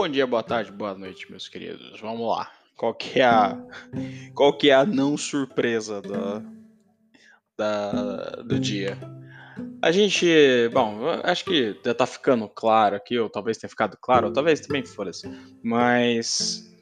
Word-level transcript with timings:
Bom 0.00 0.08
dia, 0.08 0.26
boa 0.26 0.42
tarde, 0.42 0.72
boa 0.72 0.94
noite, 0.94 1.30
meus 1.30 1.46
queridos. 1.46 2.00
Vamos 2.00 2.26
lá. 2.26 2.50
Qual 2.74 2.94
que 2.94 3.20
é 3.20 3.22
a, 3.22 3.54
qual 4.34 4.56
que 4.56 4.70
é 4.70 4.74
a 4.74 4.86
não 4.86 5.14
surpresa 5.14 6.00
da, 6.00 6.42
da, 7.54 8.30
do 8.42 8.58
dia? 8.58 8.96
A 9.82 9.92
gente, 9.92 10.26
bom, 10.72 11.00
acho 11.22 11.44
que 11.44 11.78
já 11.84 11.92
tá 11.92 12.06
ficando 12.06 12.48
claro 12.48 12.96
aqui, 12.96 13.18
ou 13.18 13.28
talvez 13.28 13.58
tenha 13.58 13.68
ficado 13.68 13.98
claro, 14.00 14.28
ou 14.28 14.32
talvez 14.32 14.60
também 14.60 14.86
fosse. 14.86 15.30
Mas 15.62 16.74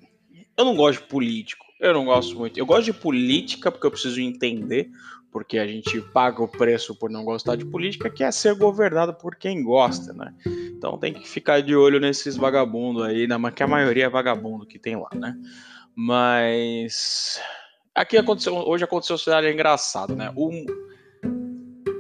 eu 0.57 0.65
não 0.65 0.77
gosto 0.77 1.03
de 1.03 1.09
político. 1.09 1.67
Eu 1.81 1.95
não 1.95 2.05
gosto 2.05 2.39
muito. 2.39 2.57
Eu 2.57 2.67
gosto 2.67 2.85
de 2.85 2.93
política 2.93 3.73
porque 3.73 3.85
eu 3.89 3.91
preciso 3.91 4.21
entender, 4.21 4.93
porque 5.31 5.59
a 5.59 5.67
gente 5.67 6.01
paga 6.01 6.43
o 6.43 6.49
preço 6.49 6.95
por 6.95 7.11
não 7.11 7.25
gostar 7.25 7.57
de 7.57 7.65
política, 7.65 8.11
que 8.11 8.25
é 8.25 8.31
ser 8.31 8.55
governado 8.55 9.15
por 9.15 9.37
quem 9.37 9.63
gosta, 9.63 10.13
né? 10.13 10.35
Então 10.77 10.99
tem 10.99 11.13
que 11.13 11.29
ficar 11.29 11.61
de 11.61 11.75
olho 11.75 12.01
nesses 12.01 12.37
vagabundos 12.37 13.03
aí, 13.05 13.27
que 13.55 13.63
a 13.63 13.69
maioria 13.69 14.07
é 14.07 14.09
vagabundo 14.09 14.67
que 14.67 14.79
tem 14.79 14.97
lá, 14.97 15.11
né? 15.15 15.37
Mas 15.95 17.41
aqui 17.95 18.17
aconteceu, 18.17 18.55
hoje 18.55 18.85
aconteceu 18.85 19.17
um 19.17 19.19
cenário 19.19 19.51
engraçado, 19.51 20.17
né? 20.17 20.33
O 20.35 20.51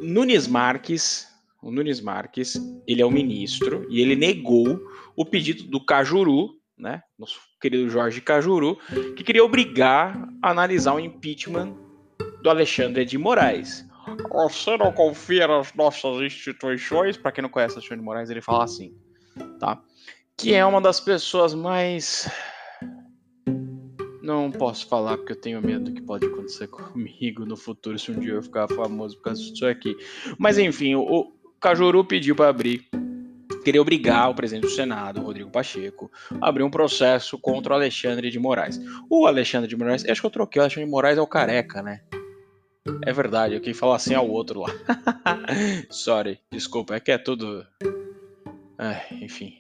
Nunes 0.00 0.46
Marques, 0.46 1.28
o 1.62 1.70
Nunes 1.70 2.00
Marques, 2.00 2.56
ele 2.86 3.02
é 3.02 3.06
o 3.06 3.10
ministro 3.10 3.86
e 3.90 4.00
ele 4.00 4.16
negou 4.16 4.80
o 5.14 5.24
pedido 5.24 5.64
do 5.64 5.84
Cajuru, 5.84 6.54
né? 6.78 7.02
Nosso 7.18 7.40
querido 7.60 7.90
Jorge 7.90 8.20
Cajuru, 8.20 8.78
que 9.16 9.24
queria 9.24 9.44
obrigar 9.44 10.28
a 10.40 10.50
analisar 10.50 10.94
o 10.94 11.00
impeachment 11.00 11.87
do 12.42 12.50
Alexandre 12.50 13.04
de 13.04 13.18
Moraes. 13.18 13.86
Você 14.30 14.76
não 14.76 14.92
confia 14.92 15.46
nas 15.46 15.72
nossas 15.74 16.20
instituições? 16.22 17.16
Para 17.16 17.32
quem 17.32 17.42
não 17.42 17.50
conhece 17.50 17.74
o 17.74 17.78
Alexandre 17.78 17.98
de 17.98 18.04
Moraes, 18.04 18.30
ele 18.30 18.40
fala 18.40 18.64
assim, 18.64 18.94
tá? 19.58 19.80
Que 20.36 20.54
é 20.54 20.64
uma 20.64 20.80
das 20.80 21.00
pessoas 21.00 21.54
mais 21.54 22.30
não 24.22 24.50
posso 24.50 24.86
falar 24.86 25.16
porque 25.16 25.32
eu 25.32 25.40
tenho 25.40 25.60
medo 25.62 25.84
do 25.84 25.92
que 25.92 26.02
pode 26.02 26.26
acontecer 26.26 26.68
comigo 26.68 27.46
no 27.46 27.56
futuro 27.56 27.98
se 27.98 28.10
um 28.10 28.20
dia 28.20 28.34
eu 28.34 28.42
ficar 28.42 28.68
famoso 28.68 29.16
por 29.16 29.24
causa 29.24 29.42
disso 29.42 29.66
aqui. 29.66 29.96
Mas 30.38 30.58
enfim, 30.58 30.94
o 30.94 31.32
Cajuru 31.60 32.04
pediu 32.04 32.36
para 32.36 32.48
abrir 32.48 32.86
queria 33.64 33.82
obrigar 33.82 34.30
o 34.30 34.34
presidente 34.34 34.62
do 34.62 34.70
Senado, 34.70 35.20
Rodrigo 35.20 35.50
Pacheco, 35.50 36.10
a 36.40 36.48
abrir 36.48 36.62
um 36.62 36.70
processo 36.70 37.36
contra 37.38 37.74
o 37.74 37.76
Alexandre 37.76 38.30
de 38.30 38.38
Moraes. 38.38 38.80
O 39.10 39.26
Alexandre 39.26 39.68
de 39.68 39.76
Moraes, 39.76 40.08
acho 40.08 40.22
que 40.22 40.26
eu 40.26 40.30
troquei, 40.30 40.58
o 40.58 40.62
Alexandre 40.62 40.86
de 40.86 40.90
Moraes 40.90 41.18
é 41.18 41.20
o 41.20 41.26
careca, 41.26 41.82
né? 41.82 42.00
É 43.04 43.12
verdade, 43.12 43.60
quem 43.60 43.74
fala 43.74 43.96
assim 43.96 44.14
é 44.14 44.20
o 44.20 44.28
outro 44.28 44.60
lá. 44.60 44.68
Sorry, 45.90 46.38
desculpa, 46.50 46.94
é 46.94 47.00
que 47.00 47.12
é 47.12 47.18
tudo. 47.18 47.66
enfim. 49.20 49.54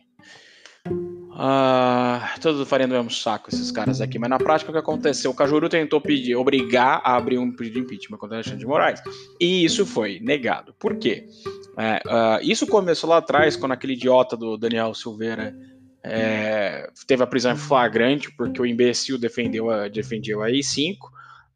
Ah, 1.40 2.34
todos 2.40 2.68
faria 2.68 2.88
do 2.88 2.94
mesmo 2.94 3.10
saco 3.10 3.48
esses 3.48 3.70
caras 3.70 4.00
aqui, 4.00 4.18
mas 4.18 4.28
na 4.28 4.38
prática 4.38 4.72
o 4.72 4.74
que 4.74 4.78
aconteceu? 4.80 5.30
O 5.30 5.34
Cajuru 5.34 5.68
tentou 5.68 6.00
pedir, 6.00 6.34
obrigar 6.34 7.00
a 7.04 7.14
abrir 7.16 7.38
um 7.38 7.54
pedido 7.54 7.74
de 7.74 7.80
impeachment 7.80 8.18
contra 8.18 8.38
Alexandre 8.38 8.58
de 8.58 8.66
Moraes 8.66 9.00
e 9.40 9.64
isso 9.64 9.86
foi 9.86 10.18
negado. 10.18 10.74
Por 10.80 10.96
quê? 10.96 11.28
É, 11.76 12.02
uh, 12.04 12.42
isso 12.42 12.66
começou 12.66 13.08
lá 13.08 13.18
atrás, 13.18 13.54
quando 13.54 13.70
aquele 13.70 13.92
idiota 13.92 14.36
do 14.36 14.56
Daniel 14.56 14.92
Silveira 14.94 15.54
é, 16.02 16.90
teve 17.06 17.22
a 17.22 17.26
prisão 17.26 17.52
em 17.52 17.56
flagrante 17.56 18.34
porque 18.36 18.60
o 18.60 18.66
imbecil 18.66 19.16
defendeu 19.16 19.70
a, 19.70 19.86
defendeu 19.86 20.42
a 20.42 20.48
I5, 20.48 20.96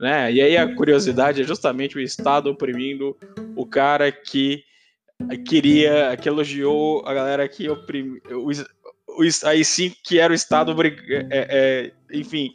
né? 0.02 0.32
E 0.32 0.42
aí 0.42 0.56
a 0.56 0.74
curiosidade 0.74 1.40
é 1.40 1.44
justamente 1.44 1.96
o 1.96 2.00
Estado 2.00 2.50
oprimindo 2.50 3.16
o 3.54 3.64
cara 3.64 4.10
que 4.10 4.64
queria, 5.46 6.16
que 6.20 6.28
elogiou 6.28 7.06
a 7.06 7.14
galera 7.14 7.48
que 7.48 7.68
oprimiu 7.68 8.20
aí 9.44 9.64
sim 9.64 9.94
que 10.02 10.18
era 10.18 10.32
o 10.32 10.34
Estado, 10.34 10.74
é, 10.82 10.92
é, 11.30 11.92
enfim, 12.12 12.50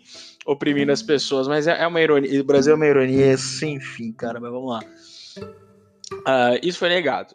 oprimindo 0.45 0.91
as 0.91 1.01
pessoas. 1.01 1.47
Mas 1.47 1.67
é, 1.67 1.81
é, 1.81 1.88
uma 1.88 2.01
ironia. 2.01 2.41
O 2.41 2.44
Brasil 2.44 2.73
é 2.73 2.75
uma 2.75 2.85
ironia 2.85 3.38
sem 3.38 3.79
fim, 3.79 4.11
cara. 4.11 4.39
Mas 4.39 4.51
vamos 4.51 4.69
lá. 4.69 4.79
Uh, 6.11 6.59
isso 6.61 6.79
foi 6.79 6.89
negado. 6.89 7.33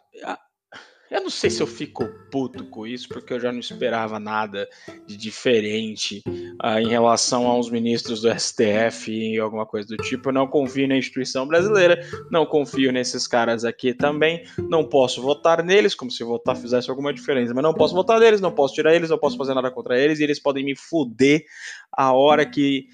Eu 1.13 1.21
não 1.21 1.29
sei 1.29 1.51
se 1.51 1.61
eu 1.61 1.67
fico 1.67 2.09
puto 2.31 2.65
com 2.65 2.87
isso, 2.87 3.07
porque 3.07 3.31
eu 3.31 3.39
já 3.39 3.51
não 3.51 3.59
esperava 3.59 4.19
nada 4.19 4.67
de 5.05 5.15
diferente 5.15 6.23
uh, 6.27 6.79
em 6.79 6.87
relação 6.87 7.45
aos 7.45 7.69
ministros 7.69 8.21
do 8.21 8.33
STF 8.33 9.11
e 9.11 9.37
alguma 9.37 9.63
coisa 9.63 9.87
do 9.89 9.97
tipo. 9.97 10.29
Eu 10.29 10.33
não 10.33 10.47
confio 10.47 10.87
na 10.87 10.97
instituição 10.97 11.47
brasileira, 11.47 12.03
não 12.31 12.47
confio 12.47 12.91
nesses 12.91 13.27
caras 13.27 13.63
aqui 13.63 13.93
também. 13.93 14.43
Não 14.57 14.83
posso 14.83 15.21
votar 15.21 15.63
neles, 15.63 15.93
como 15.93 16.09
se 16.09 16.23
votar 16.23 16.57
fizesse 16.57 16.89
alguma 16.89 17.13
diferença, 17.13 17.53
mas 17.53 17.63
não 17.63 17.75
posso 17.75 17.93
votar 17.93 18.19
neles, 18.19 18.41
não 18.41 18.51
posso 18.51 18.73
tirar 18.73 18.95
eles, 18.95 19.11
não 19.11 19.19
posso 19.19 19.37
fazer 19.37 19.53
nada 19.53 19.69
contra 19.69 19.99
eles, 19.99 20.19
e 20.19 20.23
eles 20.23 20.39
podem 20.39 20.65
me 20.65 20.75
fuder 20.75 21.45
a 21.91 22.11
hora 22.11 22.43
que 22.43 22.87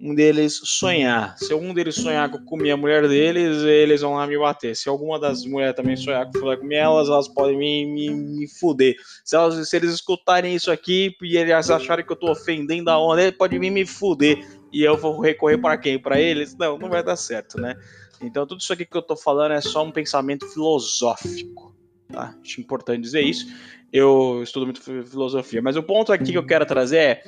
um 0.00 0.14
deles 0.14 0.60
sonhar. 0.64 1.36
Se 1.38 1.52
algum 1.52 1.72
deles 1.72 1.94
sonhar 1.94 2.28
com 2.28 2.44
comer 2.44 2.72
a 2.72 2.76
mulher 2.76 3.08
deles, 3.08 3.62
eles 3.62 4.00
vão 4.00 4.14
lá 4.14 4.26
me 4.26 4.36
bater. 4.36 4.74
Se 4.74 4.88
alguma 4.88 5.18
das 5.18 5.44
mulheres 5.44 5.76
também 5.76 5.96
sonhar 5.96 6.26
com 6.26 6.40
comer 6.40 6.74
elas, 6.74 7.08
elas 7.08 7.28
podem 7.28 7.56
me, 7.56 7.86
me, 7.86 8.10
me 8.10 8.48
fuder. 8.48 8.96
Se, 9.24 9.36
elas, 9.36 9.68
se 9.68 9.76
eles 9.76 9.94
escutarem 9.94 10.54
isso 10.54 10.70
aqui 10.70 11.14
e 11.22 11.36
eles 11.36 11.70
acharem 11.70 12.04
que 12.04 12.12
eu 12.12 12.16
tô 12.16 12.30
ofendendo 12.30 12.90
a 12.90 12.98
onda, 12.98 13.22
eles 13.22 13.36
podem 13.36 13.58
vir 13.60 13.70
me 13.70 13.86
fuder. 13.86 14.44
E 14.72 14.82
eu 14.82 14.96
vou 14.96 15.20
recorrer 15.20 15.58
para 15.58 15.78
quem? 15.78 15.98
Para 15.98 16.20
eles? 16.20 16.56
Não, 16.56 16.76
não 16.76 16.88
vai 16.88 17.02
dar 17.02 17.16
certo, 17.16 17.60
né? 17.60 17.76
Então 18.20 18.46
tudo 18.46 18.60
isso 18.60 18.72
aqui 18.72 18.84
que 18.84 18.96
eu 18.96 19.02
tô 19.02 19.16
falando 19.16 19.52
é 19.52 19.60
só 19.60 19.84
um 19.84 19.92
pensamento 19.92 20.46
filosófico. 20.48 21.74
Tá? 22.10 22.34
Acho 22.42 22.60
importante 22.60 23.00
dizer 23.00 23.22
isso. 23.22 23.46
Eu 23.92 24.40
estudo 24.42 24.66
muito 24.66 24.82
filosofia. 24.82 25.62
Mas 25.62 25.76
o 25.76 25.82
ponto 25.82 26.12
aqui 26.12 26.32
que 26.32 26.38
eu 26.38 26.46
quero 26.46 26.66
trazer 26.66 26.96
é 26.96 27.22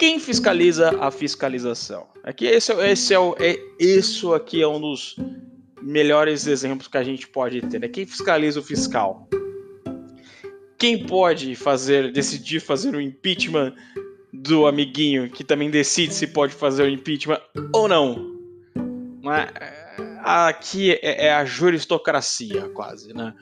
quem 0.00 0.18
fiscaliza 0.18 0.98
a 0.98 1.10
fiscalização? 1.10 2.06
Aqui 2.24 2.46
esse, 2.46 2.72
esse 2.72 3.12
é 3.12 3.18
o, 3.18 3.36
é, 3.38 3.60
isso 3.78 4.32
aqui 4.32 4.62
é 4.62 4.66
um 4.66 4.80
dos 4.80 5.14
melhores 5.82 6.46
exemplos 6.46 6.88
que 6.88 6.96
a 6.96 7.04
gente 7.04 7.28
pode 7.28 7.60
ter. 7.60 7.78
Né? 7.78 7.86
Quem 7.86 8.06
fiscaliza 8.06 8.60
o 8.60 8.62
fiscal? 8.62 9.28
Quem 10.78 11.06
pode 11.06 11.54
fazer, 11.54 12.10
decidir 12.12 12.60
fazer 12.60 12.94
o 12.94 13.00
impeachment 13.00 13.74
do 14.32 14.66
amiguinho 14.66 15.28
que 15.28 15.44
também 15.44 15.70
decide 15.70 16.14
se 16.14 16.26
pode 16.28 16.54
fazer 16.54 16.84
o 16.84 16.88
impeachment 16.88 17.38
ou 17.70 17.86
não? 17.86 18.40
Aqui 20.24 20.92
é, 20.92 21.26
é 21.26 21.34
a 21.34 21.44
juristocracia, 21.44 22.70
quase, 22.70 23.12
né? 23.12 23.34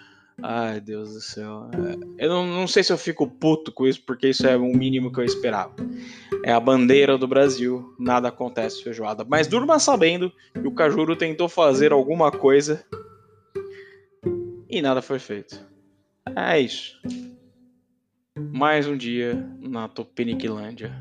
Ai, 0.43 0.81
Deus 0.81 1.12
do 1.12 1.21
céu. 1.21 1.69
É, 1.75 2.25
eu 2.25 2.28
não, 2.28 2.47
não, 2.47 2.66
sei 2.66 2.82
se 2.84 2.93
eu 2.93 2.99
fico 2.99 3.26
puto 3.26 3.72
com 3.72 3.87
isso, 3.87 4.03
porque 4.06 4.28
isso 4.28 4.47
é 4.47 4.56
o 4.56 4.66
mínimo 4.66 5.12
que 5.12 5.19
eu 5.19 5.25
esperava. 5.25 5.75
É 6.44 6.53
a 6.53 6.60
bandeira 6.60 7.19
do 7.19 7.26
Brasil, 7.26 7.94
nada 7.99 8.28
acontece 8.28 8.82
feijoada. 8.82 9.25
Mas 9.25 9.48
durma 9.48 9.78
sabendo 9.78 10.32
que 10.53 10.66
o 10.66 10.75
Cajuru 10.75 11.16
tentou 11.16 11.48
fazer 11.48 11.93
alguma 11.93 12.31
coisa 12.31 12.84
e 14.71 14.81
nada 14.81 15.03
foi 15.03 15.19
feito. 15.19 15.60
É 16.37 16.60
isso. 16.60 17.00
Mais 18.38 18.87
um 18.87 18.97
dia 18.97 19.34
na 19.60 19.88
Tupiniquilândia. 19.88 20.93